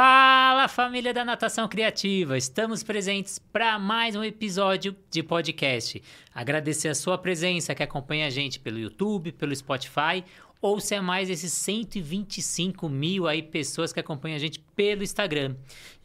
[0.00, 2.38] Fala família da Natação Criativa!
[2.38, 6.00] Estamos presentes para mais um episódio de podcast.
[6.32, 10.24] Agradecer a sua presença que acompanha a gente pelo YouTube, pelo Spotify
[10.62, 15.56] ou se é mais esses 125 mil aí pessoas que acompanham a gente pelo Instagram.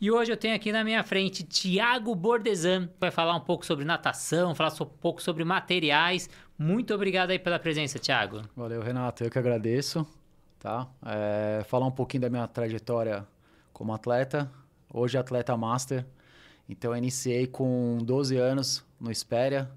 [0.02, 3.86] E hoje eu tenho aqui na minha frente Tiago Bordesan, vai falar um pouco sobre
[3.86, 6.28] natação, falar um pouco sobre materiais.
[6.58, 8.42] Muito obrigado aí pela presença, Tiago.
[8.58, 9.24] Valeu, Renato.
[9.24, 10.04] Eu que agradeço.
[10.58, 10.88] Tá?
[11.06, 13.28] É, falar um pouquinho da minha trajetória
[13.74, 14.50] como atleta.
[14.94, 16.06] Hoje atleta master.
[16.70, 19.70] Então eu iniciei com 12 anos no Espéria.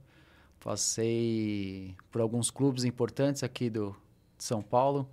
[0.60, 3.96] Passei por alguns clubes importantes aqui do
[4.36, 5.08] de São Paulo.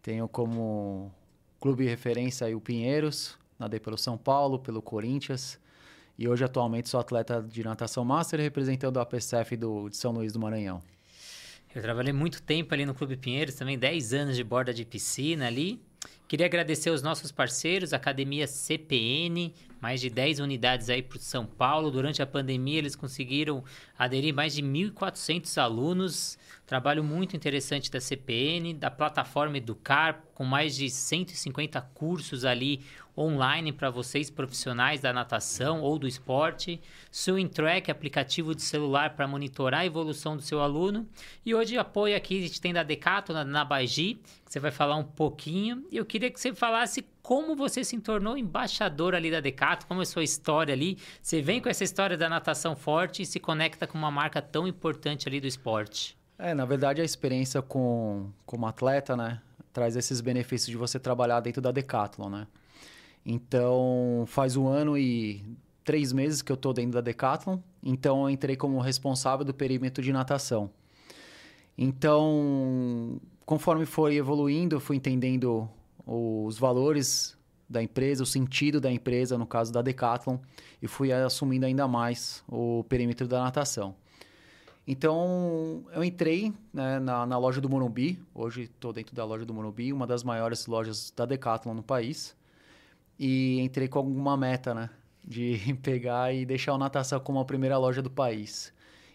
[0.00, 1.12] Tenho como
[1.60, 5.58] clube referência aí o Pinheiros, nadei pelo São Paulo, pelo Corinthians.
[6.16, 10.32] E hoje atualmente sou atleta de natação master representando a PCF do, de São Luís
[10.32, 10.80] do Maranhão.
[11.74, 15.48] Eu trabalhei muito tempo ali no Clube Pinheiros, também 10 anos de borda de piscina
[15.48, 15.82] ali.
[16.26, 21.90] Queria agradecer os nossos parceiros, Academia CPN, mais de 10 unidades aí para São Paulo.
[21.90, 23.62] Durante a pandemia, eles conseguiram
[23.98, 26.38] aderir mais de 1.400 alunos.
[26.66, 32.80] Trabalho muito interessante da CPN, da plataforma Educar, com mais de 150 cursos ali
[33.16, 39.26] online para vocês profissionais da natação ou do esporte, Swim Track, aplicativo de celular para
[39.26, 41.06] monitorar a evolução do seu aluno,
[41.44, 44.70] e hoje apoio aqui a gente tem da Decathlon, na, na Baigi, que você vai
[44.70, 49.30] falar um pouquinho, e eu queria que você falasse como você se tornou embaixador ali
[49.30, 52.76] da Decathlon, como é a sua história ali, você vem com essa história da natação
[52.76, 56.16] forte e se conecta com uma marca tão importante ali do esporte.
[56.38, 59.40] É, na verdade a experiência com como atleta, né,
[59.72, 62.46] traz esses benefícios de você trabalhar dentro da Decathlon, né?
[63.24, 65.42] Então, faz um ano e
[65.82, 67.58] três meses que eu estou dentro da Decathlon.
[67.82, 70.70] Então, eu entrei como responsável do perímetro de natação.
[71.76, 75.68] Então, conforme foi evoluindo, eu fui entendendo
[76.06, 77.36] os valores
[77.68, 80.36] da empresa, o sentido da empresa, no caso da Decathlon,
[80.82, 83.94] e fui assumindo ainda mais o perímetro da natação.
[84.86, 89.54] Então, eu entrei né, na, na, loja do Morumbi, hoje estou dentro da loja do
[89.54, 92.36] Morumbi, uma das maiores lojas da Decathlon no país
[93.18, 94.90] e entrei com alguma meta, né?
[95.24, 98.72] De pegar e deixar o natação como a primeira loja do país.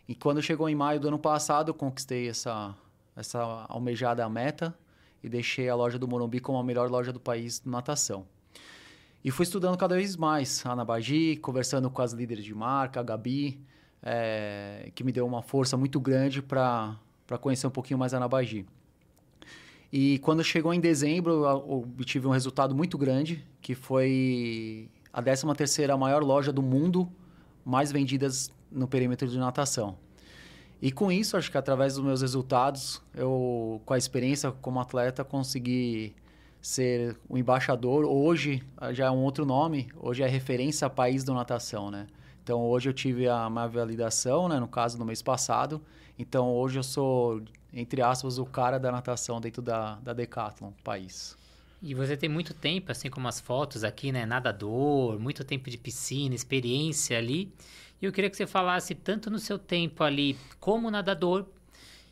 [0.07, 2.75] E quando chegou em maio do ano passado, eu conquistei essa,
[3.15, 4.75] essa almejada meta
[5.23, 8.25] e deixei a loja do Morumbi como a melhor loja do país de natação.
[9.23, 13.03] E fui estudando cada vez mais a Anabagi, conversando com as líderes de marca, a
[13.03, 13.59] Gabi,
[14.01, 16.97] é, que me deu uma força muito grande para
[17.41, 18.65] conhecer um pouquinho mais a Anabagi.
[19.91, 25.97] E quando chegou em dezembro, eu obtive um resultado muito grande, que foi a 13ª
[25.97, 27.09] maior loja do mundo,
[27.65, 29.97] mais vendidas no perímetro de natação.
[30.81, 35.23] E com isso, acho que através dos meus resultados, eu, com a experiência como atleta,
[35.23, 36.15] consegui
[36.61, 38.05] ser o embaixador.
[38.05, 42.07] Hoje já é um outro nome, hoje é referência país do natação, né?
[42.43, 45.81] Então hoje eu tive a minha validação, né, no caso no mês passado.
[46.17, 47.41] Então hoje eu sou
[47.73, 51.37] entre aspas, o cara da natação dentro da, da Decathlon, país.
[51.81, 54.25] E você tem muito tempo, assim como as fotos aqui, né?
[54.25, 57.53] Nadador, muito tempo de piscina, experiência ali.
[58.01, 61.45] E eu queria que você falasse tanto no seu tempo ali como nadador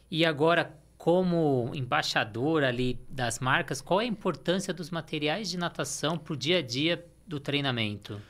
[0.09, 6.17] e agora como embaixador ali das marcas, qual é a importância dos materiais de natação
[6.17, 8.21] para o dia a dia do treinamento?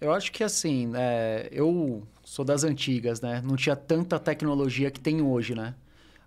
[0.00, 3.42] Eu acho que assim, é, eu sou das antigas, né?
[3.44, 5.74] Não tinha tanta tecnologia que tem hoje, né?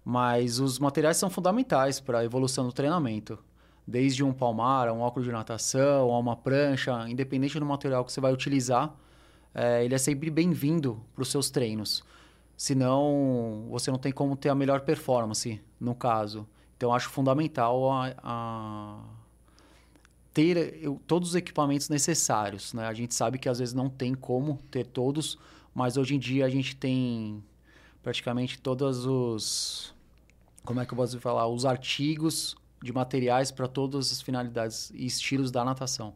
[0.05, 3.39] Mas os materiais são fundamentais para a evolução do treinamento.
[3.87, 8.31] Desde um palmar, um óculos de natação, uma prancha, independente do material que você vai
[8.31, 8.95] utilizar,
[9.53, 12.03] é, ele é sempre bem-vindo para os seus treinos.
[12.55, 16.47] Senão, você não tem como ter a melhor performance, no caso.
[16.77, 18.99] Então, acho fundamental a, a
[20.35, 22.73] ter eu, todos os equipamentos necessários.
[22.73, 22.85] Né?
[22.85, 25.39] A gente sabe que às vezes não tem como ter todos,
[25.73, 27.43] mas hoje em dia a gente tem
[28.03, 29.94] praticamente todos os
[30.65, 35.05] como é que eu posso falar, os artigos de materiais para todas as finalidades e
[35.05, 36.13] estilos da natação.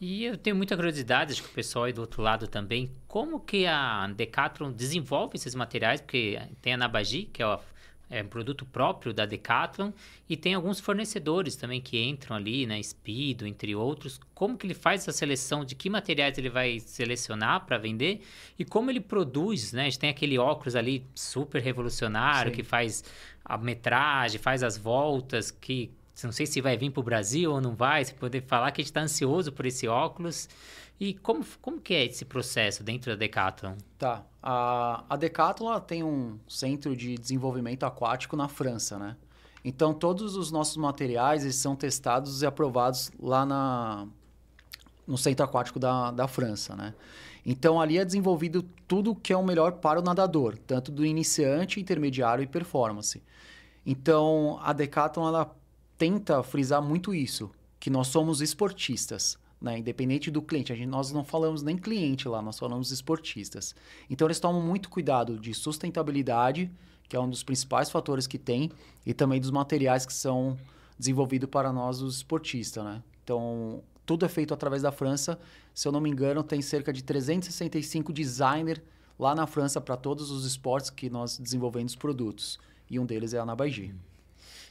[0.00, 3.40] E eu tenho muita curiosidade, acho que o pessoal aí do outro lado também, como
[3.40, 7.58] que a Decathlon desenvolve esses materiais, porque tem a Nabagi, que é o
[8.10, 9.92] é um produto próprio da Decathlon
[10.28, 14.18] e tem alguns fornecedores também que entram ali, né, Speedo, entre outros.
[14.34, 18.22] Como que ele faz essa seleção de que materiais ele vai selecionar para vender
[18.58, 19.82] e como ele produz, né?
[19.82, 22.56] A gente tem aquele óculos ali super revolucionário Sim.
[22.56, 23.04] que faz
[23.44, 25.90] a metragem, faz as voltas, que
[26.22, 28.80] não sei se vai vir para o Brasil ou não vai, você poder falar que
[28.80, 30.48] a gente está ansioso por esse óculos.
[31.00, 33.76] E como, como que é esse processo dentro da Decathlon?
[33.98, 34.24] Tá.
[34.42, 39.16] A, a Decathlon tem um centro de desenvolvimento aquático na França, né?
[39.64, 44.08] Então, todos os nossos materiais eles são testados e aprovados lá na,
[45.06, 46.94] no centro aquático da, da França, né?
[47.44, 51.80] Então ali é desenvolvido tudo que é o melhor para o nadador, tanto do iniciante,
[51.80, 53.22] intermediário e performance.
[53.86, 55.56] Então a Decathlon ela
[55.96, 59.78] tenta frisar muito isso, que nós somos esportistas, né?
[59.78, 60.74] independente do cliente.
[60.74, 63.74] Gente, nós não falamos nem cliente lá, nós falamos esportistas.
[64.08, 66.70] Então eles tomam muito cuidado de sustentabilidade,
[67.08, 68.70] que é um dos principais fatores que tem,
[69.04, 70.56] e também dos materiais que são
[70.98, 72.84] desenvolvidos para nós, os esportistas.
[72.84, 73.02] Né?
[73.24, 75.38] Então tudo é feito através da França.
[75.74, 78.80] Se eu não me engano, tem cerca de 365 designers
[79.18, 82.58] lá na França para todos os esportes que nós desenvolvemos produtos.
[82.88, 83.94] E um deles é a Nabaigi.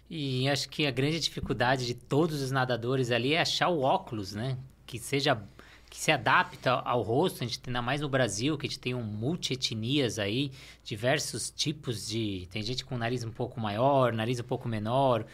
[0.09, 4.33] E acho que a grande dificuldade de todos os nadadores ali é achar o óculos,
[4.33, 4.57] né?
[4.87, 5.39] Que seja
[5.89, 8.79] que se adapta ao rosto, a gente tem ainda mais no Brasil, que a gente
[8.79, 10.51] tem um multi-etnias aí,
[10.83, 12.47] diversos tipos de.
[12.51, 15.25] Tem gente com nariz um pouco maior, nariz um pouco menor.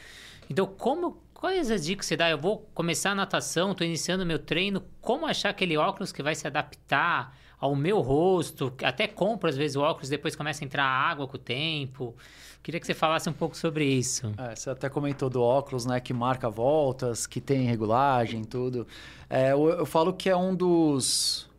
[0.49, 2.29] Então, como Quais as dicas que você dá?
[2.29, 4.81] Eu vou começar a natação, estou iniciando meu treino.
[5.01, 8.73] Como achar aquele óculos que vai se adaptar ao meu rosto?
[8.83, 12.15] Até compro às vezes óculos, depois começa a entrar água com o tempo.
[12.61, 14.31] Queria que você falasse um pouco sobre isso.
[14.37, 15.99] É, você até comentou do óculos, né?
[15.99, 18.87] Que marca voltas, que tem regulagem, tudo.
[19.29, 21.49] É, eu, eu falo que é um dos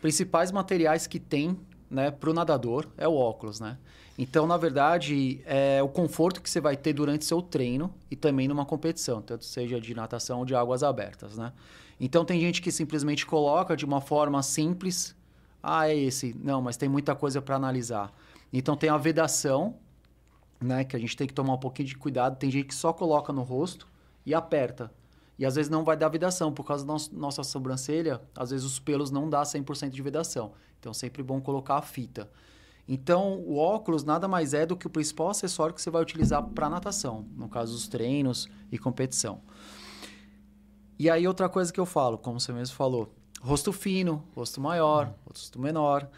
[0.00, 1.58] principais materiais que tem
[1.90, 3.78] né, para o nadador, é o óculos, né?
[4.16, 8.46] Então, na verdade, é o conforto que você vai ter durante seu treino e também
[8.46, 11.52] numa competição, tanto seja de natação ou de águas abertas, né?
[11.98, 15.16] Então, tem gente que simplesmente coloca de uma forma simples,
[15.64, 16.36] ah, é esse.
[16.38, 18.12] Não, mas tem muita coisa para analisar.
[18.52, 19.76] Então, tem a vedação,
[20.60, 22.36] né, que a gente tem que tomar um pouquinho de cuidado.
[22.36, 23.88] Tem gente que só coloca no rosto
[24.26, 24.92] e aperta.
[25.38, 28.78] E às vezes não vai dar vedação, por causa da nossa sobrancelha, às vezes os
[28.78, 30.52] pelos não dá 100% de vedação.
[30.78, 32.30] Então, é sempre bom colocar a fita.
[32.86, 36.42] Então, o óculos nada mais é do que o principal acessório que você vai utilizar
[36.42, 39.40] para natação, no caso, os treinos e competição.
[40.98, 43.12] E aí, outra coisa que eu falo, como você mesmo falou,
[43.44, 45.12] rosto fino, rosto maior, uhum.
[45.28, 46.08] rosto menor,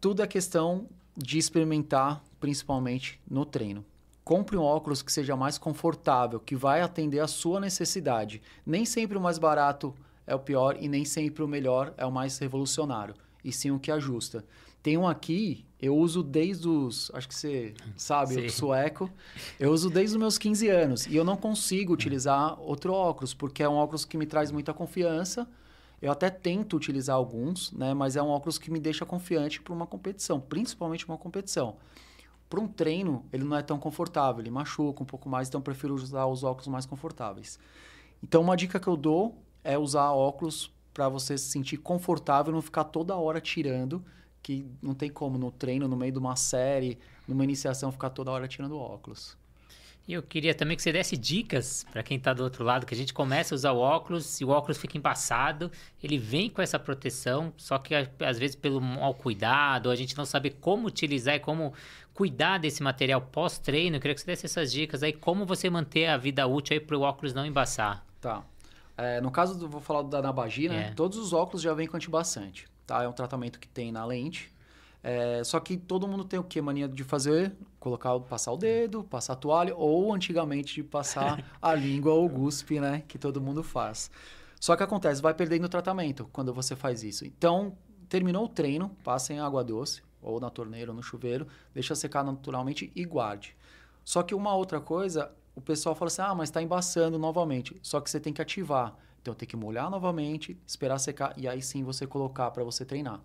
[0.00, 3.84] tudo é questão de experimentar, principalmente no treino.
[4.24, 8.40] Compre um óculos que seja mais confortável, que vai atender a sua necessidade.
[8.64, 9.94] Nem sempre o mais barato
[10.26, 13.14] é o pior e nem sempre o melhor é o mais revolucionário,
[13.44, 14.42] e sim o que ajusta.
[14.82, 17.10] Tem um aqui, eu uso desde os.
[17.14, 19.08] Acho que você sabe, o sueco.
[19.60, 21.06] Eu uso desde os meus 15 anos.
[21.06, 24.74] E eu não consigo utilizar outro óculos, porque é um óculos que me traz muita
[24.74, 25.46] confiança.
[26.02, 27.94] Eu até tento utilizar alguns, né?
[27.94, 31.76] Mas é um óculos que me deixa confiante para uma competição, principalmente uma competição.
[32.50, 35.62] Para um treino, ele não é tão confortável, ele machuca um pouco mais, então eu
[35.62, 37.58] prefiro usar os óculos mais confortáveis.
[38.22, 42.60] Então, uma dica que eu dou é usar óculos para você se sentir confortável não
[42.60, 44.04] ficar toda hora tirando
[44.42, 48.30] que não tem como no treino, no meio de uma série, numa iniciação, ficar toda
[48.30, 49.36] hora tirando óculos.
[50.06, 52.94] E eu queria também que você desse dicas para quem está do outro lado, que
[52.94, 55.70] a gente começa a usar o óculos, e o óculos fica embaçado,
[56.02, 60.24] ele vem com essa proteção, só que às vezes pelo mau cuidado, a gente não
[60.24, 61.72] sabe como utilizar e como
[62.12, 63.96] cuidar desse material pós-treino.
[63.96, 66.80] Eu queria que você desse essas dicas aí, como você manter a vida útil aí
[66.80, 68.04] para o óculos não embaçar.
[68.20, 68.42] Tá.
[68.96, 70.88] É, no caso, do, vou falar da Nabagi, né?
[70.88, 70.94] É.
[70.94, 73.02] Todos os óculos já vêm com antibaçante tá?
[73.02, 74.51] É um tratamento que tem na lente.
[75.02, 76.60] É, só que todo mundo tem o que?
[76.60, 77.52] Mania de fazer?
[77.80, 82.28] Colocar, passar o dedo, passar a toalha, ou antigamente de passar a língua ou o
[82.28, 83.02] guspe, né?
[83.08, 84.10] Que todo mundo faz.
[84.60, 87.24] Só que acontece, vai perdendo o tratamento quando você faz isso.
[87.24, 87.76] Então,
[88.08, 92.22] terminou o treino, passa em água doce, ou na torneira ou no chuveiro, deixa secar
[92.22, 93.56] naturalmente e guarde.
[94.04, 97.76] Só que uma outra coisa, o pessoal fala assim, ah, mas está embaçando novamente.
[97.82, 98.96] Só que você tem que ativar.
[99.20, 103.20] Então tem que molhar novamente, esperar secar e aí sim você colocar para você treinar.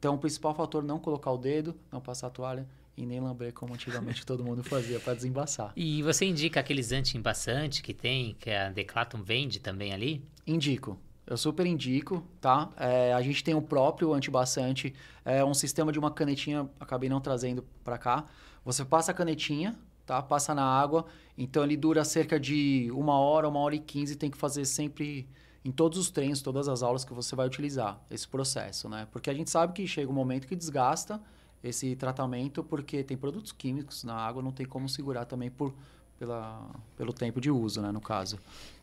[0.00, 2.66] Então o principal fator não colocar o dedo, não passar a toalha
[2.96, 5.72] e nem lamber como antigamente todo mundo fazia para desembaçar.
[5.76, 10.24] E você indica aqueles anti-embaçantes que tem, que a Declaton vende também ali?
[10.46, 10.98] Indico.
[11.26, 12.70] Eu super indico, tá?
[12.78, 17.20] É, a gente tem o próprio antibaçante, é um sistema de uma canetinha, acabei não
[17.20, 18.24] trazendo para cá.
[18.64, 20.22] Você passa a canetinha, tá?
[20.22, 21.04] Passa na água,
[21.36, 25.28] então ele dura cerca de uma hora, uma hora e quinze, tem que fazer sempre
[25.64, 29.06] em todos os treinos, todas as aulas que você vai utilizar esse processo, né?
[29.12, 31.20] Porque a gente sabe que chega um momento que desgasta
[31.62, 35.74] esse tratamento, porque tem produtos químicos na água, não tem como segurar também por,
[36.18, 37.92] pela, pelo tempo de uso, né?
[37.92, 38.38] No caso.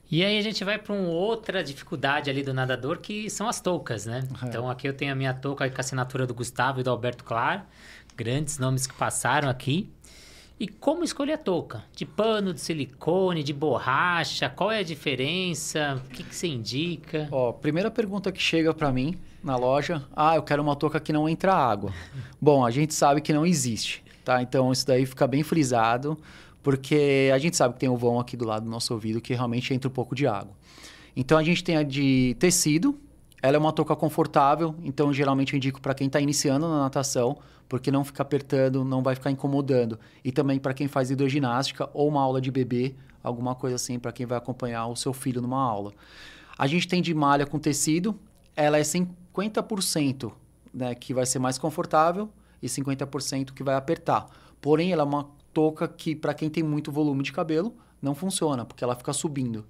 [0.10, 3.60] E aí a gente vai para uma outra dificuldade ali do nadador, que são as
[3.60, 4.26] toucas, né?
[4.42, 4.46] É.
[4.46, 7.24] Então aqui eu tenho a minha touca com a assinatura do Gustavo e do Alberto
[7.24, 7.68] Clar,
[8.16, 9.92] grandes nomes que passaram aqui.
[10.60, 11.84] E como escolher a touca?
[11.96, 14.50] De pano, de silicone, de borracha?
[14.50, 16.02] Qual é a diferença?
[16.04, 17.28] O que, que você indica?
[17.32, 21.14] Ó, primeira pergunta que chega para mim na loja: ah, eu quero uma touca que
[21.14, 21.94] não entra água.
[22.42, 24.42] Bom, a gente sabe que não existe, tá?
[24.42, 26.18] Então isso daí fica bem frisado,
[26.64, 29.36] porque a gente sabe que tem o vão aqui do lado do nosso ouvido que
[29.36, 30.54] realmente entra um pouco de água.
[31.16, 32.98] Então a gente tem a de tecido,
[33.42, 37.38] ela é uma touca confortável, então geralmente eu indico para quem está iniciando na natação,
[37.70, 40.00] porque não fica apertando, não vai ficar incomodando.
[40.24, 44.12] E também para quem faz hidroginástica ou uma aula de bebê, alguma coisa assim, para
[44.12, 45.94] quem vai acompanhar o seu filho numa aula.
[46.58, 48.20] A gente tem de malha com tecido,
[48.56, 50.32] ela é 50%
[50.74, 52.30] né, que vai ser mais confortável
[52.62, 54.26] e 50% que vai apertar.
[54.60, 58.66] Porém, ela é uma touca que, para quem tem muito volume de cabelo, não funciona,
[58.66, 59.66] porque ela fica subindo,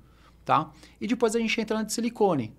[0.46, 0.72] tá?
[1.00, 2.54] E depois a gente entra na de silicone,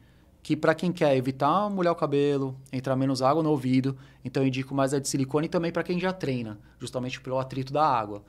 [0.48, 4.46] que para quem quer evitar molhar o cabelo, entrar menos água no ouvido, então eu
[4.46, 8.24] indico mais a de silicone também para quem já treina, justamente pelo atrito da água.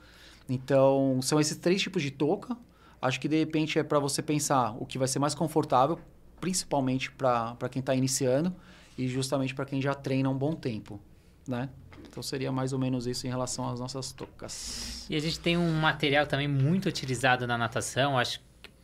[0.46, 2.54] Então, são esses três tipos de touca.
[3.00, 5.98] Acho que de repente é para você pensar o que vai ser mais confortável,
[6.38, 8.54] principalmente para quem está iniciando
[8.98, 11.00] e justamente para quem já treina um bom tempo,
[11.48, 11.70] né?
[12.06, 15.06] Então seria mais ou menos isso em relação às nossas toucas.
[15.08, 18.40] E a gente tem um material também muito utilizado na natação, acho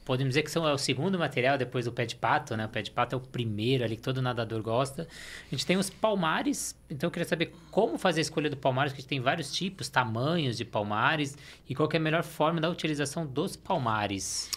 [0.07, 2.65] podemos dizer que são, é o segundo material depois do pé de pato, né?
[2.65, 5.07] O pé de pato é o primeiro ali que todo nadador gosta.
[5.47, 8.93] A gente tem os palmares, então eu queria saber como fazer a escolha do palmares,
[8.93, 11.37] que a gente tem vários tipos, tamanhos de palmares
[11.69, 14.49] e qual é a melhor forma da utilização dos palmares.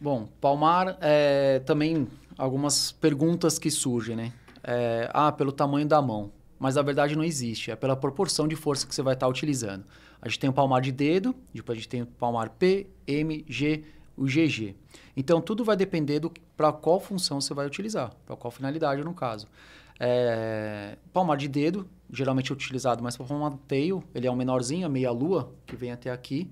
[0.00, 4.32] Bom, palmar é também algumas perguntas que surgem, né?
[4.64, 6.32] É, ah, pelo tamanho da mão.
[6.58, 9.84] Mas a verdade não existe, é pela proporção de força que você vai estar utilizando.
[10.20, 13.44] A gente tem o palmar de dedo, depois a gente tem o palmar P, M,
[13.48, 13.84] G,
[14.20, 14.76] o GG.
[15.16, 16.20] Então, tudo vai depender
[16.54, 19.48] para qual função você vai utilizar, para qual finalidade, no caso.
[19.98, 24.84] É, palmar de dedo, geralmente é utilizado mais para palmar tail, ele é um menorzinho,
[24.84, 26.50] a meia-lua, que vem até aqui.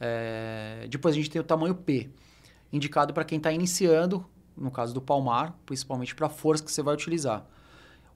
[0.00, 2.10] É, depois a gente tem o tamanho P,
[2.72, 6.82] indicado para quem está iniciando, no caso do palmar, principalmente para a força que você
[6.82, 7.46] vai utilizar.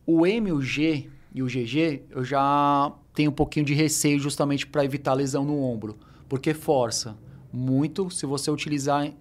[0.05, 4.67] O M, o G e o GG, eu já tenho um pouquinho de receio justamente
[4.67, 5.97] para evitar lesão no ombro,
[6.28, 7.17] porque força
[7.52, 9.14] muito se você utilizar em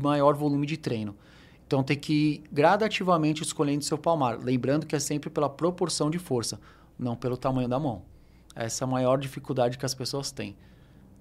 [0.00, 1.16] maior volume de treino.
[1.66, 6.18] Então tem que ir gradativamente escolhendo seu palmar, lembrando que é sempre pela proporção de
[6.18, 6.60] força,
[6.98, 8.02] não pelo tamanho da mão.
[8.54, 10.56] Essa é a maior dificuldade que as pessoas têm.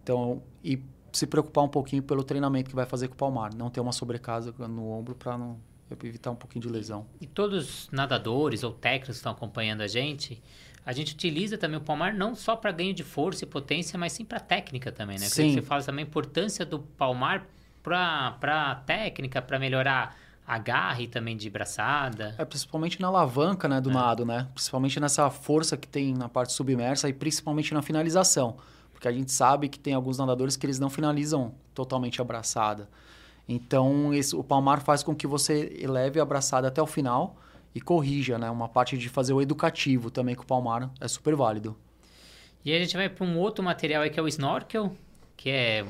[0.03, 0.83] Então, e
[1.13, 3.91] se preocupar um pouquinho pelo treinamento que vai fazer com o palmar, não ter uma
[3.91, 5.57] sobrecarga no ombro para não
[6.03, 7.05] evitar um pouquinho de lesão.
[7.19, 10.41] E todos os nadadores ou técnicos que estão acompanhando a gente,
[10.85, 14.13] a gente utiliza também o palmar não só para ganho de força e potência, mas
[14.13, 15.27] sim para técnica também, né?
[15.27, 15.53] Sim.
[15.53, 17.47] Você fala também a importância do palmar
[17.83, 22.35] para técnica, para melhorar agarre também de braçada.
[22.38, 23.93] É, principalmente na alavanca, né, do é.
[23.93, 24.47] nado, né?
[24.53, 28.57] Principalmente nessa força que tem na parte submersa e principalmente na finalização.
[28.91, 32.89] Porque a gente sabe que tem alguns nadadores que eles não finalizam totalmente a braçada.
[33.47, 37.38] Então, esse, o palmar faz com que você eleve a braçada até o final
[37.74, 38.50] e corrija, né?
[38.50, 41.78] Uma parte de fazer o educativo também com o palmar é super válido.
[42.63, 44.96] E a gente vai para um outro material aí que é o snorkel,
[45.36, 45.86] que é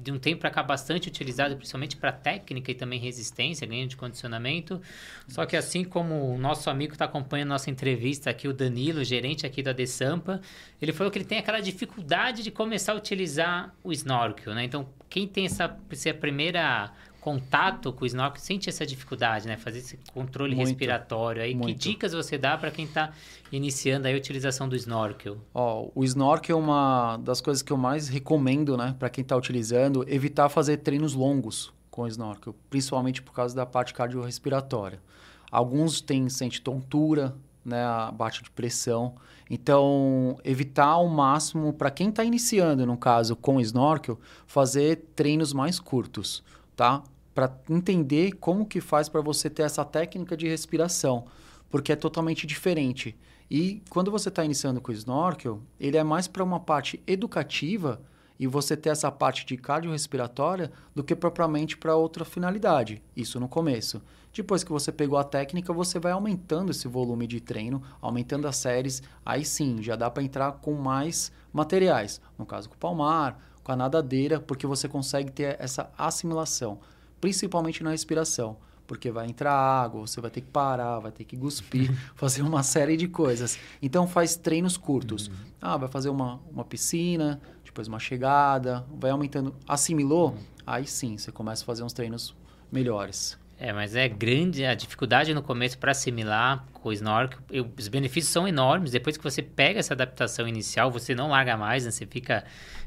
[0.00, 3.96] de um tempo para cá bastante utilizado, principalmente para técnica e também resistência, ganho de
[3.96, 4.80] condicionamento.
[5.28, 9.44] Só que assim como o nosso amigo está acompanhando nossa entrevista aqui, o Danilo, gerente
[9.44, 10.40] aqui da Desampa,
[10.80, 14.64] ele falou que ele tem aquela dificuldade de começar a utilizar o snorkel, né?
[14.64, 19.56] Então, quem tem essa, essa primeira contato com o snorkel sente essa dificuldade, né?
[19.56, 21.40] Fazer esse controle muito, respiratório.
[21.40, 21.68] Aí, muito.
[21.68, 23.12] que dicas você dá para quem está
[23.52, 25.38] iniciando a utilização do snorkel?
[25.54, 29.36] Ó, o snorkel é uma das coisas que eu mais recomendo, né, para quem está
[29.36, 35.00] utilizando, evitar fazer treinos longos com o snorkel, principalmente por causa da parte cardiorrespiratória.
[35.48, 39.14] Alguns têm sente tontura, né, a baixa de pressão.
[39.48, 45.78] Então, evitar ao máximo para quem está iniciando, no caso, com snorkel, fazer treinos mais
[45.78, 46.42] curtos,
[46.74, 47.04] tá?
[47.34, 51.24] Para entender como que faz para você ter essa técnica de respiração,
[51.70, 53.16] porque é totalmente diferente.
[53.50, 58.00] E quando você está iniciando com o snorkel, ele é mais para uma parte educativa
[58.38, 63.02] e você ter essa parte de cardiorrespiratória do que propriamente para outra finalidade.
[63.14, 64.02] Isso no começo.
[64.32, 68.56] Depois que você pegou a técnica, você vai aumentando esse volume de treino, aumentando as
[68.56, 69.02] séries.
[69.24, 72.20] Aí sim, já dá para entrar com mais materiais.
[72.38, 76.80] No caso com o palmar, com a nadadeira, porque você consegue ter essa assimilação
[77.22, 81.36] principalmente na respiração, porque vai entrar água, você vai ter que parar, vai ter que
[81.36, 83.56] cuspir, fazer uma série de coisas.
[83.80, 85.28] Então faz treinos curtos.
[85.28, 85.34] Uhum.
[85.60, 89.54] Ah, vai fazer uma, uma piscina, depois uma chegada, vai aumentando.
[89.68, 90.30] Assimilou?
[90.30, 90.38] Uhum.
[90.66, 92.34] Aí sim, você começa a fazer uns treinos
[92.72, 93.38] melhores.
[93.64, 97.38] É, mas é grande a dificuldade no começo para assimilar com o snorkel.
[97.48, 98.90] Eu, os benefícios são enormes.
[98.90, 101.92] Depois que você pega essa adaptação inicial, você não larga mais, né?
[101.92, 102.44] Você fica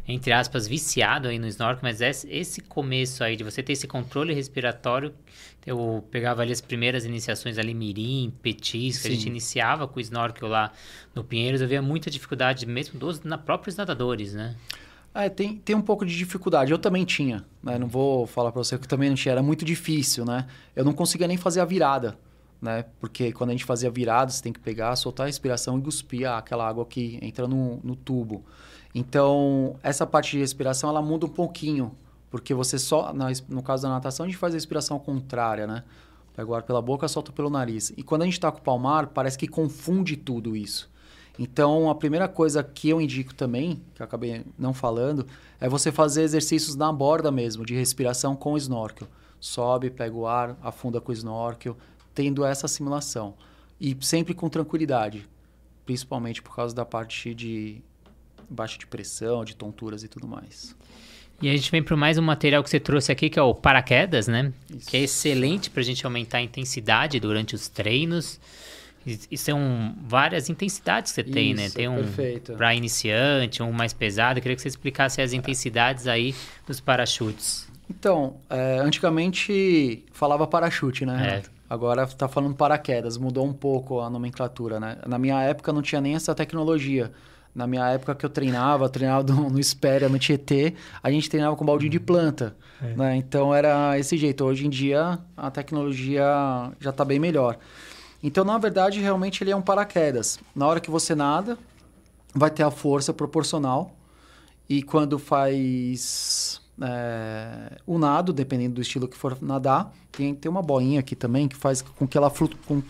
[0.07, 4.33] entre aspas, viciado aí no snorkel, mas esse começo aí de você ter esse controle
[4.33, 5.13] respiratório,
[5.65, 10.01] eu pegava ali as primeiras iniciações ali, mirim, petis, que a gente iniciava com o
[10.01, 10.71] snorkel lá
[11.15, 14.55] no Pinheiros, eu via muita dificuldade mesmo dos na, próprios nadadores, né?
[15.15, 16.71] É, tem, tem um pouco de dificuldade.
[16.71, 17.79] Eu também tinha, né?
[17.79, 19.31] Não vou falar para você que também não tinha.
[19.31, 20.45] Era muito difícil, né?
[20.75, 22.17] Eu não conseguia nem fazer a virada
[22.61, 22.85] né?
[22.99, 26.29] Porque quando a gente fazia virada, você tem que pegar, soltar a respiração e cuspir
[26.29, 28.43] aquela água que entra no, no tubo.
[28.93, 31.95] Então, essa parte de respiração, ela muda um pouquinho.
[32.29, 33.13] Porque você só,
[33.47, 35.83] no caso da natação, a gente faz a respiração contrária, né?
[36.35, 37.93] Pega o ar pela boca, solta pelo nariz.
[37.95, 40.89] E quando a gente está com o palmar, parece que confunde tudo isso.
[41.37, 45.27] Então, a primeira coisa que eu indico também, que eu acabei não falando,
[45.59, 49.07] é você fazer exercícios na borda mesmo, de respiração com snorkel.
[49.39, 51.77] Sobe, pega o ar, afunda com o snorkel,
[52.13, 53.33] tendo essa simulação.
[53.79, 55.27] E sempre com tranquilidade,
[55.85, 57.81] principalmente por causa da parte de
[58.49, 60.75] baixa de pressão, de tonturas e tudo mais.
[61.41, 63.53] E a gente vem para mais um material que você trouxe aqui, que é o
[63.53, 64.53] paraquedas, né?
[64.73, 64.89] Isso.
[64.89, 68.39] Que é excelente para a gente aumentar a intensidade durante os treinos.
[69.05, 71.69] E são várias intensidades que você tem, né?
[71.69, 72.03] Tem um
[72.57, 74.39] para iniciante, um mais pesado.
[74.39, 76.33] Eu queria que você explicasse as intensidades aí
[76.65, 77.67] dos parachutes.
[77.87, 81.43] Então, é, antigamente falava parachute, né?
[81.45, 81.55] É.
[81.69, 84.97] Agora está falando paraquedas, mudou um pouco a nomenclatura, né?
[85.07, 87.11] Na minha época não tinha nem essa tecnologia.
[87.53, 91.55] Na minha época que eu treinava, treinava no, no Espéria, no Tietê, a gente treinava
[91.55, 92.55] com baldinho de planta.
[92.81, 92.93] É.
[92.95, 93.15] Né?
[93.15, 94.43] Então era esse jeito.
[94.43, 96.23] Hoje em dia a tecnologia
[96.79, 97.57] já está bem melhor.
[98.27, 100.39] Então, na verdade, realmente ele é um paraquedas.
[100.55, 101.59] Na hora que você nada,
[102.33, 103.95] vai ter a força proporcional.
[104.67, 110.63] E quando faz é, o nado, dependendo do estilo que for nadar, tem, tem uma
[110.63, 112.81] boinha aqui também que faz com que ela flutue, com,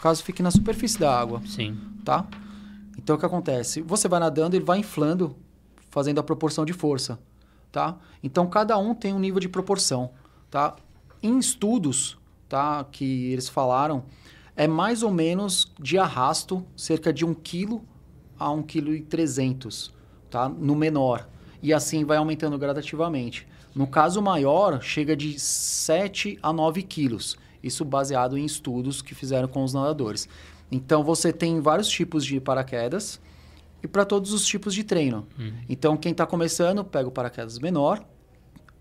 [0.00, 1.40] caso fique na superfície da água.
[1.46, 1.78] Sim.
[2.04, 2.26] Tá?
[2.98, 3.80] Então, o que acontece?
[3.82, 5.36] Você vai nadando, ele vai inflando,
[5.88, 7.16] fazendo a proporção de força.
[7.70, 7.96] Tá?
[8.24, 10.10] Então, cada um tem um nível de proporção.
[10.50, 10.74] Tá?
[11.22, 14.02] Em estudos tá, que eles falaram,
[14.58, 17.80] é mais ou menos de arrasto, cerca de 1 kg
[18.36, 19.94] a 1 kg e 300,
[20.28, 20.48] tá?
[20.48, 21.28] No menor.
[21.62, 23.46] E assim vai aumentando gradativamente.
[23.72, 27.38] No caso maior, chega de 7 a 9 quilos.
[27.62, 30.28] Isso baseado em estudos que fizeram com os nadadores.
[30.72, 33.20] Então você tem vários tipos de paraquedas
[33.80, 35.24] e para todos os tipos de treino.
[35.38, 35.52] Uhum.
[35.68, 38.04] Então quem está começando pega o paraquedas menor,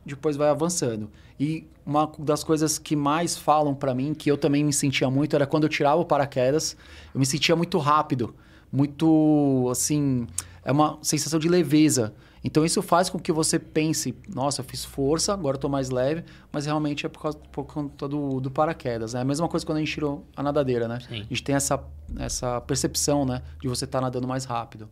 [0.08, 1.10] depois vai avançando.
[1.40, 5.36] E uma das coisas que mais falam para mim, que eu também me sentia muito,
[5.36, 6.76] era quando eu tirava o paraquedas,
[7.14, 8.36] eu me sentia muito rápido,
[8.72, 10.28] muito assim,
[10.64, 12.14] é uma sensação de leveza.
[12.44, 16.24] Então isso faz com que você pense, nossa, eu fiz força, agora tô mais leve,
[16.52, 19.14] mas realmente é por, causa, por conta do, do paraquedas.
[19.14, 19.20] Né?
[19.20, 21.00] É a mesma coisa quando a gente tirou a nadadeira, né?
[21.00, 21.22] Sim.
[21.22, 21.84] A gente tem essa,
[22.18, 24.90] essa percepção, né, de você estar tá nadando mais rápido.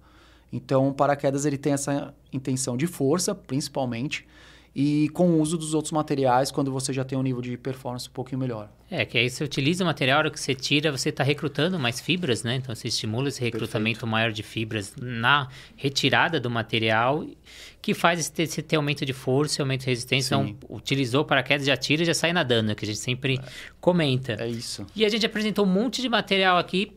[0.51, 4.27] Então o paraquedas ele tem essa intenção de força, principalmente,
[4.75, 8.09] e com o uso dos outros materiais quando você já tem um nível de performance
[8.09, 8.69] um pouquinho melhor.
[8.91, 11.79] É, que aí você utiliza o material, a hora que você tira, você está recrutando
[11.79, 12.55] mais fibras, né?
[12.55, 14.11] Então você estimula esse recrutamento Perfeito.
[14.11, 17.25] maior de fibras na retirada do material,
[17.81, 20.37] que faz esse, esse ter aumento de força aumento de resistência.
[20.37, 20.55] Sim.
[20.57, 23.43] Então, utilizou paraquedas, já tira e já sai nadando, que a gente sempre é.
[23.79, 24.33] comenta.
[24.33, 24.85] É isso.
[24.93, 26.91] E a gente apresentou um monte de material aqui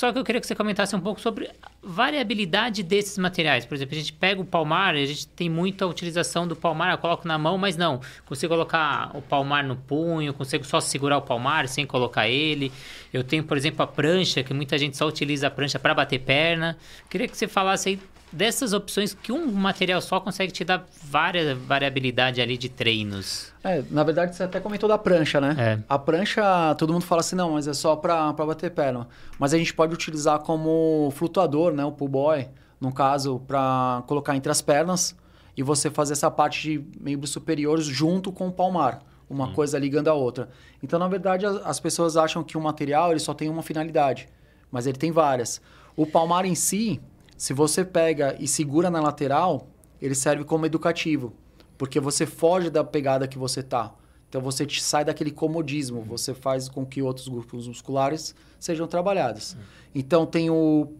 [0.00, 1.50] só que eu queria que você comentasse um pouco sobre
[1.82, 3.66] variabilidade desses materiais.
[3.66, 6.96] Por exemplo, a gente pega o palmar, a gente tem muita utilização do palmar, eu
[6.96, 8.00] coloco na mão, mas não.
[8.24, 12.72] Consigo colocar o palmar no punho, consigo só segurar o palmar sem colocar ele.
[13.12, 16.20] Eu tenho, por exemplo, a prancha, que muita gente só utiliza a prancha para bater
[16.20, 16.78] perna.
[17.10, 18.00] Queria que você falasse aí
[18.32, 23.52] dessas opções que um material só consegue te dar várias variabilidade ali de treinos.
[23.62, 25.56] É, na verdade você até comentou da prancha, né?
[25.58, 25.78] É.
[25.88, 29.08] A prancha, todo mundo fala assim, não, mas é só para bater perna.
[29.38, 31.84] Mas a gente pode utilizar como flutuador, né?
[31.84, 32.48] O pull boy,
[32.80, 35.16] no caso, para colocar entre as pernas
[35.56, 39.02] e você fazer essa parte de membros superiores junto com o palmar.
[39.28, 39.52] Uma hum.
[39.52, 40.48] coisa ligando a outra.
[40.82, 44.28] Então, na verdade, as, as pessoas acham que o material ele só tem uma finalidade,
[44.72, 45.60] mas ele tem várias.
[45.96, 47.00] O palmar em si,
[47.40, 49.66] se você pega e segura na lateral,
[49.98, 51.32] ele serve como educativo,
[51.78, 53.94] porque você foge da pegada que você tá.
[54.28, 59.56] Então você sai daquele comodismo, você faz com que outros grupos musculares sejam trabalhados.
[59.94, 60.92] Então tem o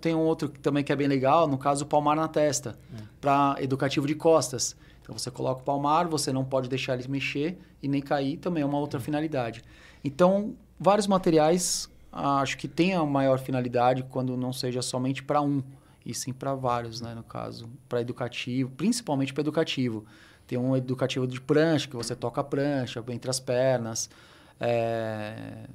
[0.00, 2.76] tem um outro também que é bem legal, no caso o palmar na testa,
[3.20, 4.74] para educativo de costas.
[5.00, 8.64] Então você coloca o palmar, você não pode deixar ele mexer e nem cair, também
[8.64, 9.62] é uma outra finalidade.
[10.02, 15.62] Então, vários materiais acho que tem a maior finalidade quando não seja somente para um,
[16.04, 20.04] e sim para vários, né, no caso, para educativo, principalmente para educativo.
[20.46, 24.10] Tem um educativo de prancha, que você toca a prancha entre as pernas.
[24.58, 25.68] É...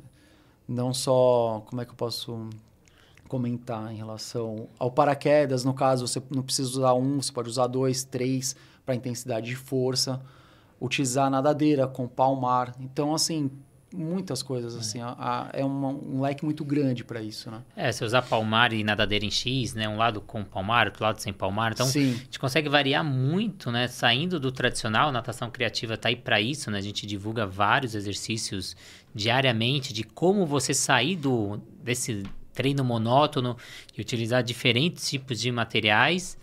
[0.67, 2.49] Não só, como é que eu posso
[3.27, 7.67] comentar em relação ao paraquedas, no caso, você não precisa usar um, você pode usar
[7.67, 10.21] dois, três para intensidade de força.
[10.81, 12.75] Utilizar nadadeira com palmar.
[12.79, 13.49] Então, assim,
[13.95, 14.99] muitas coisas, assim.
[15.01, 17.61] A, a, é uma, um leque muito grande para isso, né?
[17.75, 19.87] É, se usar palmar e nadadeira em X, né?
[19.87, 21.71] Um lado com palmar, outro lado sem palmar.
[21.71, 22.11] Então, Sim.
[22.11, 23.87] a gente consegue variar muito, né?
[23.87, 26.77] Saindo do tradicional, natação criativa tá aí para isso, né?
[26.77, 28.75] A gente divulga vários exercícios
[29.13, 33.57] diariamente de como você sair do, desse treino monótono
[33.95, 36.37] e utilizar diferentes tipos de materiais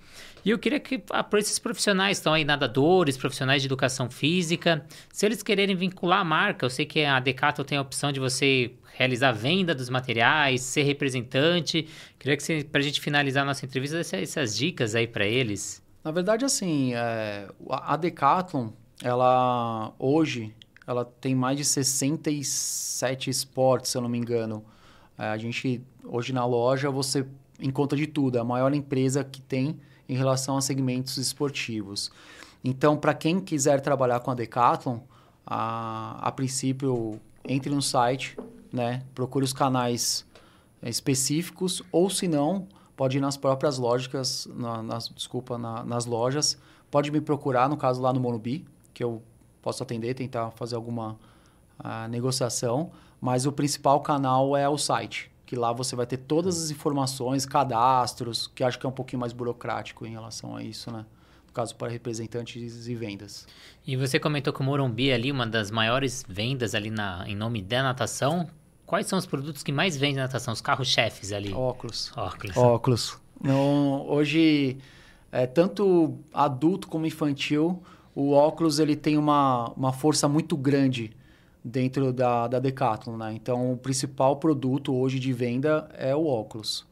[0.44, 4.84] e eu queria que ah, para esses profissionais estão aí nadadores, profissionais de educação física,
[5.12, 8.18] se eles quererem vincular a marca, eu sei que a Decathlon tem a opção de
[8.18, 11.86] você realizar a venda dos materiais, ser representante.
[12.18, 15.82] Queria que para a gente finalizar a nossa entrevista, desse essas dicas aí para eles.
[16.04, 18.70] Na verdade, assim, é, a Decathlon,
[19.02, 20.54] ela hoje,
[20.86, 24.64] ela tem mais de 67 esportes, se eu não me engano.
[25.16, 27.24] É, a gente, hoje na loja, você
[27.60, 28.38] encontra de tudo.
[28.38, 29.78] É a maior empresa que tem
[30.12, 32.12] em relação a segmentos esportivos.
[32.62, 34.98] Então, para quem quiser trabalhar com a Decathlon,
[35.46, 38.36] a, a princípio, entre no site,
[38.70, 39.02] né?
[39.14, 40.26] procure os canais
[40.82, 46.58] específicos, ou se não, pode ir nas próprias lojas, na, nas, desculpa, na, nas lojas.
[46.90, 49.22] Pode me procurar, no caso lá no Monobi, que eu
[49.62, 51.18] posso atender, tentar fazer alguma
[51.80, 52.90] uh, negociação.
[53.18, 57.44] Mas o principal canal é o site que lá você vai ter todas as informações,
[57.44, 61.04] cadastros, que acho que é um pouquinho mais burocrático em relação a isso, né?
[61.46, 63.46] No caso, para representantes e vendas.
[63.86, 67.36] E você comentou que o Morumbi é ali, uma das maiores vendas ali na, em
[67.36, 68.48] nome da natação.
[68.86, 70.54] Quais são os produtos que mais vendem na natação?
[70.54, 71.52] Os carros-chefes ali?
[71.52, 72.10] Óculos.
[72.16, 72.56] Óculos.
[72.56, 73.18] Óculos.
[73.38, 74.78] Não, hoje,
[75.30, 77.82] é, tanto adulto como infantil,
[78.14, 81.14] o óculos ele tem uma, uma força muito grande
[81.64, 83.32] dentro da, da Decathlon, né?
[83.34, 86.84] Então, o principal produto hoje de venda é o óculos.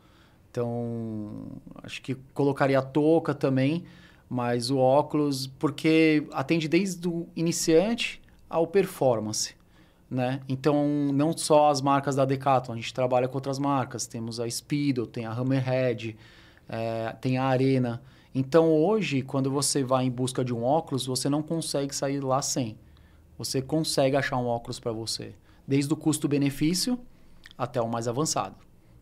[0.50, 1.46] Então,
[1.82, 3.84] acho que colocaria a touca também,
[4.28, 9.54] mas o óculos, porque atende desde o iniciante ao performance,
[10.08, 10.40] né?
[10.48, 14.06] Então, não só as marcas da Decathlon, a gente trabalha com outras marcas.
[14.06, 16.16] Temos a Speedo, tem a Hammerhead,
[16.68, 18.02] é, tem a Arena.
[18.34, 22.40] Então, hoje, quando você vai em busca de um óculos, você não consegue sair lá
[22.42, 22.76] sem
[23.40, 25.32] você consegue achar um óculos para você.
[25.66, 27.00] Desde o custo-benefício
[27.56, 28.54] até o mais avançado.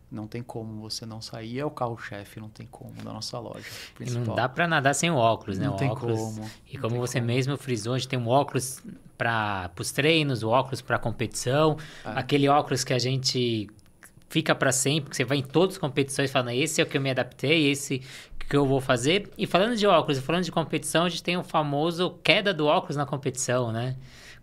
[0.09, 1.59] Não tem como você não sair.
[1.59, 3.65] É o carro-chefe, não tem como, da nossa loja.
[3.97, 4.23] Principal.
[4.23, 5.67] E não dá para nadar sem o óculos, né?
[5.67, 6.51] Não o tem óculos, como.
[6.71, 7.27] E como você como.
[7.27, 8.81] mesmo frisou, a gente tem um óculos
[9.19, 12.11] para os treinos, o óculos para competição, é.
[12.15, 13.69] aquele óculos que a gente
[14.29, 16.97] fica para sempre, que você vai em todas as competições falando, esse é o que
[16.97, 18.03] eu me adaptei, esse
[18.49, 19.31] que eu vou fazer.
[19.37, 22.97] E falando de óculos, falando de competição, a gente tem o famoso queda do óculos
[22.97, 23.97] na competição, né?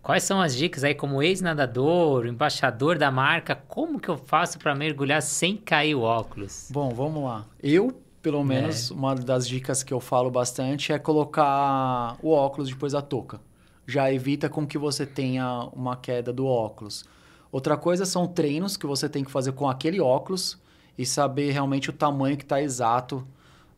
[0.06, 3.56] Quais são as dicas aí como ex-nadador, embaixador da marca?
[3.56, 6.68] Como que eu faço para mergulhar sem cair o óculos?
[6.70, 7.44] Bom, vamos lá.
[7.60, 7.92] Eu,
[8.22, 8.44] pelo é.
[8.44, 8.94] menos, é.
[8.94, 13.42] uma das dicas que eu falo bastante é colocar o óculos depois da touca.
[13.88, 17.04] Já evita com que você tenha uma queda do óculos.
[17.52, 20.56] Outra coisa são treinos que você tem que fazer com aquele óculos
[20.96, 23.28] e saber realmente o tamanho que está exato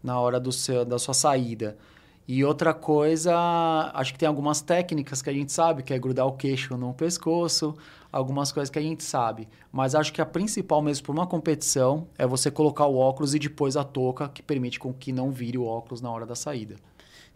[0.03, 1.77] na hora do seu, da sua saída.
[2.27, 3.33] E outra coisa,
[3.93, 6.93] acho que tem algumas técnicas que a gente sabe, que é grudar o queixo no
[6.93, 7.73] pescoço,
[8.11, 9.47] algumas coisas que a gente sabe.
[9.71, 13.39] Mas acho que a principal mesmo para uma competição é você colocar o óculos e
[13.39, 16.75] depois a touca, que permite com que não vire o óculos na hora da saída.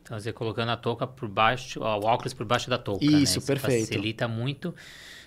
[0.03, 3.05] Então, você colocando a touca por baixo, o óculos por baixo da touca.
[3.05, 3.21] Isso, né?
[3.21, 3.87] Isso perfeito.
[3.87, 4.75] Facilita muito.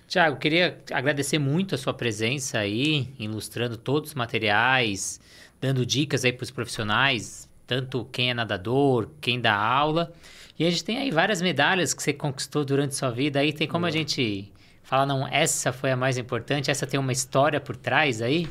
[0.07, 5.19] Tiago, queria agradecer muito a sua presença aí, ilustrando todos os materiais,
[5.59, 10.13] dando dicas aí para os profissionais, tanto quem é nadador, quem dá aula.
[10.57, 13.39] E a gente tem aí várias medalhas que você conquistou durante sua vida.
[13.39, 14.51] Aí tem como a gente
[14.83, 18.47] falar, não, essa foi a mais importante, essa tem uma história por trás aí?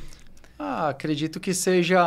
[0.59, 2.01] Ah, acredito que seja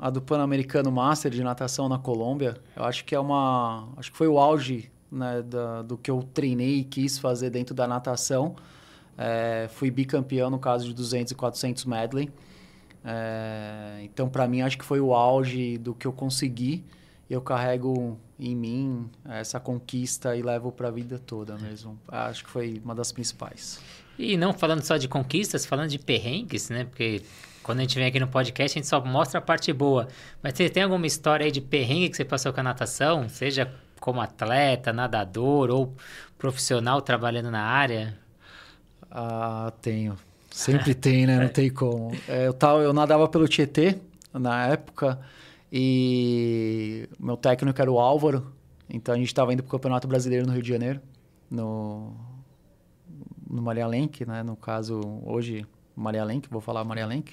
[0.00, 2.56] a do Pan-Americano Master de natação na Colômbia.
[2.74, 3.88] Eu acho que é uma.
[3.96, 7.74] Acho que foi o auge né, da, do que eu treinei e quis fazer dentro
[7.74, 8.56] da natação.
[9.16, 12.30] É, fui bicampeão no caso de 200 e 400 medley.
[13.04, 16.84] É, então, para mim, acho que foi o auge do que eu consegui.
[17.28, 21.98] Eu carrego em mim essa conquista e levo para a vida toda mesmo.
[22.08, 23.80] Acho que foi uma das principais.
[24.18, 26.84] E não falando só de conquistas, falando de perrengues, né?
[26.84, 27.22] Porque
[27.62, 30.08] quando a gente vem aqui no podcast, a gente só mostra a parte boa.
[30.42, 33.28] Mas você tem alguma história aí de perrengue que você passou com a natação?
[33.28, 35.94] Seja como atleta, nadador ou
[36.36, 38.18] profissional trabalhando na área?
[39.10, 40.16] Ah, tenho.
[40.50, 41.38] Sempre tem, né?
[41.38, 42.12] Não tem como.
[42.28, 43.98] É, eu, tava, eu nadava pelo Tietê
[44.32, 45.18] na época
[45.72, 48.52] e meu técnico era o Álvaro.
[48.88, 51.00] Então a gente estava indo para o Campeonato Brasileiro no Rio de Janeiro,
[51.48, 52.12] no,
[53.48, 54.42] no Maria Lenk, né?
[54.42, 57.32] No caso, hoje, Maria Lenk, vou falar Maria Lenk.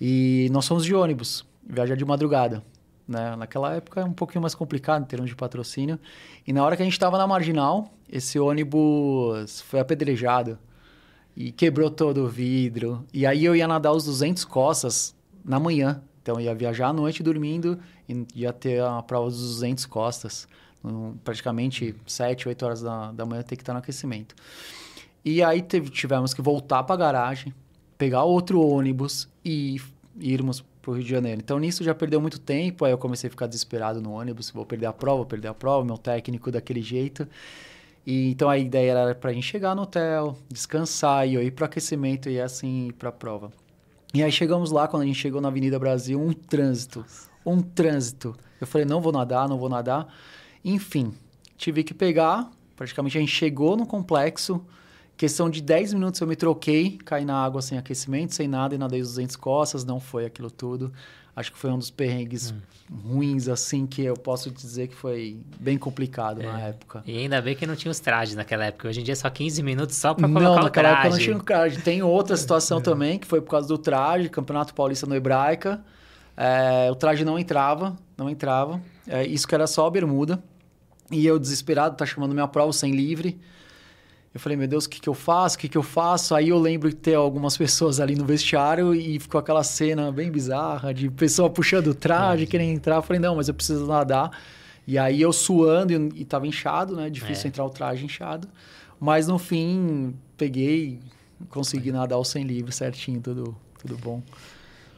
[0.00, 2.62] E nós fomos de ônibus, viajar de madrugada.
[3.06, 3.36] Né?
[3.36, 5.98] Naquela época é um pouquinho mais complicado em termos de patrocínio.
[6.46, 10.58] E na hora que a gente estava na marginal, esse ônibus foi apedrejado.
[11.36, 13.04] E quebrou todo o vidro.
[13.12, 16.02] E aí eu ia nadar os 200 costas na manhã.
[16.22, 20.48] Então ia viajar à noite dormindo e ia ter a prova dos 200 costas.
[21.22, 24.34] praticamente 7, 8 horas da, da manhã ter que estar no aquecimento.
[25.24, 27.52] E aí teve, tivemos que voltar para a garagem,
[27.96, 29.80] pegar outro ônibus e
[30.20, 31.40] irmos para o Rio de Janeiro.
[31.42, 34.66] Então nisso já perdeu muito tempo, aí eu comecei a ficar desesperado no ônibus, vou
[34.66, 37.26] perder a prova, vou perder a prova, meu técnico daquele jeito.
[38.06, 41.50] E, então a ideia era para a gente chegar no hotel, descansar e eu ir
[41.50, 43.50] para aquecimento e assim ir para a prova.
[44.12, 47.04] E aí chegamos lá, quando a gente chegou na Avenida Brasil, um trânsito,
[47.44, 48.36] um trânsito.
[48.60, 50.06] Eu falei, não vou nadar, não vou nadar.
[50.64, 51.12] Enfim,
[51.56, 54.64] tive que pegar, praticamente a gente chegou no complexo,
[55.16, 58.78] questão de 10 minutos eu me troquei, caí na água sem aquecimento, sem nada e
[58.78, 60.92] nadei os 200 costas, não foi aquilo tudo.
[61.36, 62.60] Acho que foi um dos perrengues hum
[62.92, 66.46] ruins, assim, que eu posso dizer que foi bem complicado é.
[66.46, 67.02] na época.
[67.06, 68.88] E ainda bem que não tinha os trajes naquela época.
[68.88, 70.58] Hoje em dia é só 15 minutos só para colocar não, o traje.
[70.58, 71.78] Não, naquela época não tinha o traje.
[71.80, 75.82] Tem outra situação também, que foi por causa do traje, Campeonato Paulista no Hebraica.
[76.36, 78.80] É, o traje não entrava, não entrava.
[79.06, 80.42] É, isso que era só a bermuda.
[81.10, 83.38] E eu, desesperado, tá chamando minha prova sem livre.
[84.34, 85.56] Eu falei, meu Deus, o que, que eu faço?
[85.56, 86.34] O que, que eu faço?
[86.34, 90.28] Aí eu lembro de ter algumas pessoas ali no vestiário e ficou aquela cena bem
[90.28, 92.46] bizarra de pessoa puxando o traje, é.
[92.46, 92.96] querendo entrar.
[92.96, 94.36] Eu falei, não, mas eu preciso nadar.
[94.88, 97.08] E aí eu suando e, e tava inchado, né?
[97.08, 97.48] Difícil é.
[97.48, 98.48] entrar o traje inchado.
[98.98, 100.98] Mas no fim, peguei,
[101.48, 104.20] consegui nadar o sem livre certinho, tudo, tudo bom.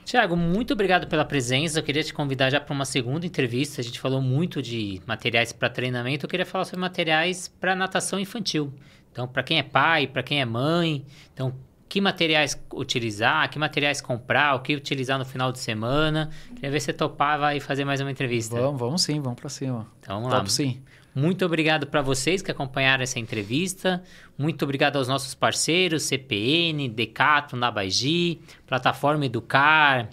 [0.07, 1.81] Tiago, muito obrigado pela presença.
[1.81, 3.83] Eu queria te convidar já para uma segunda entrevista.
[3.83, 6.25] A gente falou muito de materiais para treinamento.
[6.25, 8.73] Eu queria falar sobre materiais para natação infantil.
[9.17, 11.03] Então, para quem é pai, para quem é mãe,
[11.33, 11.55] então
[11.89, 16.29] que materiais utilizar, que materiais comprar, o que utilizar no final de semana.
[16.55, 18.61] Queria ver se você topava e fazer mais uma entrevista.
[18.61, 19.87] Vamos, vamos sim, vamos para cima.
[20.01, 20.47] Então, vamos lá.
[20.47, 20.83] sim.
[21.15, 24.03] Muito obrigado para vocês que acompanharam essa entrevista.
[24.37, 30.11] Muito obrigado aos nossos parceiros, CPN, Decato, Nabaigi, Plataforma Educar,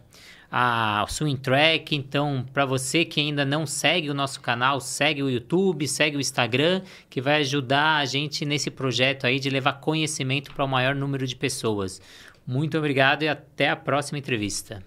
[0.56, 1.96] a Swing Track.
[1.96, 6.22] Então, para você que ainda não segue o nosso canal, segue o YouTube, segue o
[6.22, 10.94] Instagram, que vai ajudar a gente nesse projeto aí de levar conhecimento para o maior
[10.94, 12.00] número de pessoas.
[12.46, 14.84] Muito obrigado e até a próxima entrevista.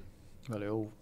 [0.48, 0.92] Valeu.